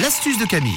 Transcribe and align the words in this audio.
L'astuce 0.00 0.38
de 0.38 0.46
Camille. 0.46 0.72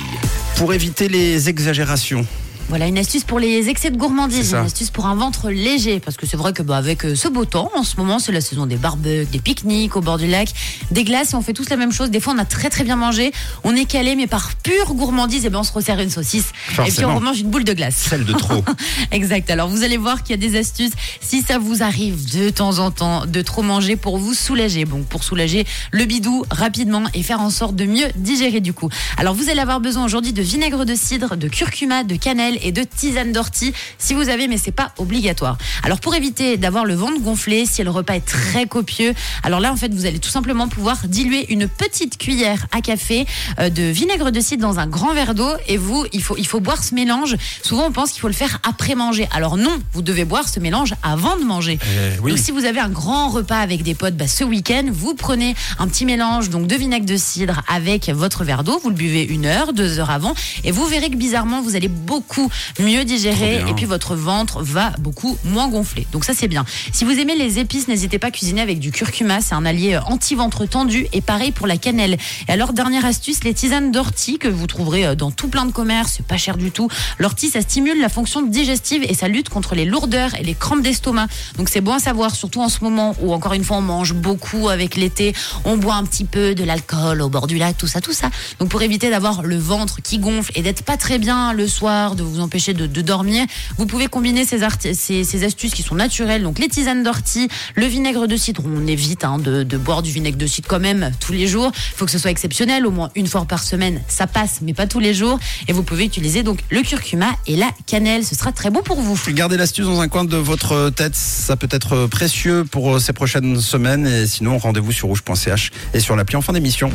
Pour 0.58 0.74
éviter 0.74 1.08
les 1.08 1.48
exagérations. 1.48 2.28
Voilà 2.68 2.88
une 2.88 2.98
astuce 2.98 3.24
pour 3.24 3.40
les 3.40 3.70
excès 3.70 3.92
de 3.92 3.98
gourmandise, 3.98 4.54
une 4.54 4.66
astuce 4.66 4.90
pour 4.90 5.06
un 5.06 5.14
ventre 5.14 5.52
léger, 5.52 6.00
parce 6.00 6.18
que 6.18 6.26
c'est 6.26 6.36
vrai 6.36 6.52
que 6.52 6.64
bah, 6.64 6.78
avec 6.78 7.06
euh, 7.06 7.14
ce 7.14 7.28
beau 7.28 7.46
temps, 7.46 7.70
en 7.76 7.84
ce 7.84 7.98
moment, 7.98 8.18
c'est 8.18 8.32
la 8.32 8.42
saison 8.42 8.66
des 8.66 8.76
barbecues, 8.76 9.28
des 9.32 9.40
pique-niques 9.40 9.96
au 9.96 10.02
bord 10.02 10.18
du 10.18 10.26
lac, 10.26 10.50
des 10.90 11.04
glaces, 11.04 11.34
et 11.34 11.36
on 11.36 11.42
fait 11.42 11.54
tous 11.54 11.70
la 11.70 11.78
même 11.78 11.92
chose. 11.92 12.10
Des 12.10 12.20
fois, 12.20 12.34
on 12.36 12.40
a 12.40 12.46
très 12.46 12.72
très 12.72 12.84
bien 12.84 12.96
mangé, 12.96 13.32
on 13.64 13.76
est 13.76 13.86
calé, 13.86 14.16
mais 14.16 14.26
par 14.26 14.56
pure 14.56 14.96
gourmandise, 14.96 15.46
et 15.46 15.52
ben 15.52 15.60
on 15.60 15.64
se 15.64 15.72
resserre 15.72 16.00
une 16.00 16.10
saucisse, 16.10 16.54
et 16.80 16.92
puis 16.92 17.06
on 17.06 17.16
remange 17.16 17.40
une 17.40 17.52
boule 17.52 17.66
de 17.66 17.74
glace. 17.74 17.96
Celle 18.10 18.26
de 18.26 18.34
trop. 18.34 18.64
Exact. 19.12 19.52
Alors 19.52 19.70
vous 19.70 19.84
allez 19.84 19.98
voir 19.98 20.24
qu'il 20.24 20.32
y 20.32 20.46
a 20.46 20.50
des 20.50 20.58
astuces 20.58 20.94
si 21.22 21.44
ça 21.44 21.60
vous 21.60 21.84
arrive 21.84 22.34
de 22.36 22.50
temps 22.50 22.80
en 22.80 22.90
temps 22.90 23.28
de 23.28 23.42
trop 23.44 23.62
manger 23.62 23.96
pour 23.96 24.18
vous 24.18 24.34
soulager. 24.34 24.86
Bon, 24.86 25.04
pour 25.04 25.24
soulager 25.24 25.66
le 25.92 26.06
bidou 26.06 26.44
rapidement 26.50 27.04
et 27.14 27.22
faire 27.22 27.42
en 27.42 27.52
sorte 27.52 27.76
de 27.76 27.86
mieux 27.86 28.08
digérer 28.16 28.60
du 28.60 28.74
coup. 28.74 28.90
Alors 29.18 29.36
vous 29.36 29.50
allez 29.50 29.60
avoir 29.60 29.80
besoin 29.80 30.04
aujourd'hui 30.04 30.34
de 30.34 30.42
vinaigre 30.42 30.86
de 30.86 30.96
cidre, 30.96 31.38
de 31.38 31.48
curcuma, 31.48 32.04
de 32.04 32.16
cannelle 32.16 32.55
et 32.62 32.72
de 32.72 32.84
tisane 32.84 33.32
d'ortie 33.32 33.74
si 33.98 34.14
vous 34.14 34.30
avez, 34.30 34.48
mais 34.48 34.58
c'est 34.58 34.72
pas 34.72 34.92
obligatoire. 34.98 35.58
Alors 35.84 36.00
pour 36.00 36.16
éviter 36.16 36.58
d'avoir 36.58 36.86
le 36.86 36.96
ventre 36.96 37.22
gonflé, 37.22 37.66
si 37.66 37.84
le 37.84 37.90
repas 37.90 38.16
est 38.16 38.26
très 38.26 38.66
copieux, 38.66 39.14
alors 39.44 39.60
là 39.60 39.72
en 39.72 39.76
fait 39.76 39.94
vous 39.94 40.06
allez 40.06 40.20
tout 40.20 40.30
simplement 40.30 40.68
pouvoir 40.68 40.98
diluer 41.08 41.52
une 41.52 41.68
petite 41.68 42.18
cuillère 42.18 42.68
à 42.72 42.82
café 42.82 43.26
euh, 43.60 43.70
de 43.70 43.84
vinaigre 43.84 44.32
de 44.32 44.40
cidre 44.40 44.68
dans 44.68 44.80
un 44.80 44.88
grand 44.88 45.14
verre 45.14 45.36
d'eau 45.36 45.52
et 45.68 45.78
vous 45.78 46.06
il 46.14 46.22
faut 46.22 46.36
il 46.38 46.48
faut 46.48 46.60
boire 46.60 46.84
ce 46.84 46.96
mélange. 46.96 47.36
Souvent 47.64 47.88
on 47.88 47.92
pense 47.92 48.12
qu'il 48.12 48.22
faut 48.22 48.28
le 48.28 48.34
faire 48.34 48.60
après 48.68 48.96
manger. 48.96 49.28
Alors 49.32 49.58
non, 49.58 49.78
vous 49.94 50.02
devez 50.02 50.26
boire 50.26 50.48
ce 50.50 50.60
mélange 50.60 50.94
avant 51.04 51.38
de 51.38 51.44
manger. 51.44 51.80
Oui. 52.22 52.32
Donc 52.32 52.40
si 52.40 52.52
vous 52.52 52.66
avez 52.66 52.80
un 52.80 52.90
grand 52.90 53.30
repas 53.30 53.60
avec 53.60 53.84
des 53.84 53.96
potes 53.96 54.16
bah, 54.16 54.28
ce 54.28 54.44
week-end, 54.44 54.86
vous 54.92 55.14
prenez 55.14 55.56
un 55.80 55.88
petit 55.88 56.06
mélange 56.06 56.50
donc 56.50 56.68
de 56.68 56.76
vinaigre 56.76 57.06
de 57.06 57.18
cidre 57.18 57.62
avec 57.68 58.10
votre 58.10 58.44
verre 58.44 58.64
d'eau, 58.64 58.80
vous 58.82 58.90
le 58.90 58.96
buvez 58.96 59.24
une 59.24 59.46
heure, 59.46 59.74
deux 59.74 60.00
heures 60.00 60.12
avant, 60.12 60.34
et 60.64 60.72
vous 60.72 60.86
verrez 60.86 61.10
que 61.10 61.16
bizarrement 61.16 61.62
vous 61.62 61.76
allez 61.76 61.88
beaucoup 61.88 62.45
mieux 62.80 63.04
bien. 63.04 63.68
et 63.68 63.74
puis 63.74 63.86
votre 63.86 64.16
ventre 64.16 64.62
va 64.62 64.92
beaucoup 65.00 65.38
moins 65.44 65.68
gonfler. 65.68 66.08
Donc 66.12 66.26
ça 66.26 66.34
c'est 66.34 66.48
bien. 66.48 66.66
Si 66.92 67.06
vous 67.06 67.12
aimez 67.12 67.36
les 67.36 67.60
épices, 67.60 67.88
n'hésitez 67.88 68.20
pas 68.20 68.28
à 68.28 68.32
cuisiner 68.32 68.62
avec 68.62 68.80
du 68.80 68.92
curcuma, 68.92 69.42
c'est 69.42 69.56
un 69.56 69.66
allié 69.66 69.96
euh, 69.96 70.02
anti-ventre 70.06 70.66
tendu 70.66 71.08
et 71.14 71.22
pareil 71.22 71.52
pour 71.52 71.68
la 71.68 71.78
cannelle. 71.78 72.18
Et 72.48 72.52
alors 72.52 72.74
dernière 72.74 73.06
astuce, 73.06 73.44
les 73.44 73.54
tisanes 73.54 73.92
d'ortie 73.92 74.38
que 74.38 74.48
vous 74.48 74.68
trouverez 74.68 75.06
euh, 75.06 75.16
dans 75.16 75.32
tout 75.32 75.48
plein 75.48 75.66
de 75.66 75.72
commerces, 75.72 76.16
c'est 76.18 76.26
pas 76.26 76.38
cher 76.38 76.58
du 76.58 76.72
tout. 76.72 76.90
L'ortie 77.20 77.50
ça 77.50 77.62
stimule 77.62 78.00
la 78.00 78.10
fonction 78.10 78.42
digestive 78.42 79.04
et 79.08 79.14
ça 79.14 79.28
lutte 79.28 79.50
contre 79.50 79.76
les 79.76 79.86
lourdeurs 79.86 80.36
et 80.36 80.44
les 80.44 80.56
crampes 80.56 80.82
d'estomac. 80.82 81.28
Donc 81.58 81.70
c'est 81.70 81.82
bon 81.82 81.94
à 81.94 82.00
savoir, 82.00 82.36
surtout 82.36 82.62
en 82.62 82.70
ce 82.70 82.84
moment 82.84 83.16
où 83.22 83.34
encore 83.34 83.54
une 83.54 83.64
fois 83.64 83.78
on 83.78 83.82
mange 83.82 84.14
beaucoup 84.14 84.70
avec 84.70 84.96
l'été, 84.96 85.34
on 85.64 85.78
boit 85.78 85.96
un 85.96 86.04
petit 86.04 86.26
peu 86.26 86.56
de 86.56 86.64
l'alcool 86.64 87.22
au 87.22 87.30
bord 87.30 87.48
du 87.48 87.58
lac, 87.58 87.78
tout 87.78 87.88
ça, 87.88 88.02
tout 88.02 88.14
ça. 88.14 88.30
Donc 88.60 88.70
pour 88.70 88.82
éviter 88.82 89.10
d'avoir 89.10 89.44
le 89.44 89.58
ventre 89.58 90.02
qui 90.02 90.20
gonfle 90.20 90.52
et 90.56 90.62
d'être 90.62 90.84
pas 90.84 90.98
très 90.98 91.18
bien 91.18 91.54
le 91.54 91.68
soir, 91.68 92.16
de 92.16 92.24
vous 92.24 92.35
empêcher 92.40 92.74
de, 92.74 93.02
dormir, 93.02 93.46
vous 93.78 93.86
pouvez 93.86 94.08
combiner 94.08 94.46
ces, 94.46 94.64
astuces 94.64 95.74
qui 95.74 95.84
sont 95.84 95.96
naturelles, 95.96 96.44
donc 96.44 96.60
les 96.60 96.68
tisanes 96.68 97.04
d'ortie, 97.04 97.48
le 97.76 97.86
vinaigre 97.86 98.28
de 98.28 98.36
cidre. 98.36 98.64
On 98.66 98.88
évite 98.88 99.24
hein, 99.24 99.38
de, 99.38 99.64
de 99.64 99.78
boire 99.78 100.02
du 100.02 100.12
vinaigre 100.12 100.38
de 100.38 100.48
cidre 100.48 100.68
quand 100.68 100.80
même 100.80 101.12
tous 101.20 101.34
les 101.34 101.48
jours. 101.48 101.72
Il 101.74 101.98
faut 101.98 102.06
que 102.06 102.12
ce 102.12 102.18
soit 102.18 102.32
exceptionnel, 102.32 102.86
au 102.86 102.92
moins 102.92 103.10
une 103.16 103.28
fois 103.28 103.46
par 103.46 103.64
semaine, 103.64 104.02
ça 104.08 104.28
passe, 104.28 104.60
mais 104.62 104.74
pas 104.74 104.88
tous 104.88 105.00
les 105.00 105.14
jours. 105.14 105.40
Et 105.68 105.74
vous 105.74 105.84
pouvez 105.84 106.06
utiliser 106.06 106.44
donc 106.44 106.60
le 106.70 106.82
curcuma 106.82 107.28
et 107.48 107.56
la 107.56 107.72
cannelle, 107.86 108.26
ce 108.26 108.36
sera 108.36 108.52
très 108.52 108.70
bon 108.70 108.82
pour 108.82 109.02
vous. 109.02 109.20
Gardez 109.30 109.58
l'astuce 109.58 109.86
dans 109.86 110.02
un 110.02 110.08
coin 110.08 110.26
de 110.26 110.38
votre 110.38 110.90
tête, 110.90 111.16
ça 111.16 111.56
peut 111.56 111.68
être 111.72 112.08
précieux 112.08 112.66
pour 112.70 112.96
euh, 112.96 113.00
ces 113.00 113.14
prochaines 113.14 113.60
semaines. 113.60 114.08
Et 114.08 114.28
sinon, 114.28 114.58
rendez-vous 114.58 114.92
sur 114.92 115.08
rouge.ch 115.08 115.72
et 115.94 116.00
sur 116.00 116.16
l'appli 116.16 116.36
en 116.36 116.42
fin 116.42 116.54
d'émission. 116.54 116.92